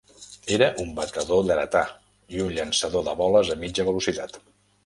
[0.55, 1.83] Era un batedor dretà
[2.37, 4.43] i un llançador de boles a mitja velocitat.